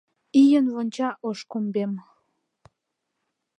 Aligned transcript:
Ийын 0.41 0.65
вонча 0.73 1.09
ош 1.27 1.39
комбем. 1.51 1.91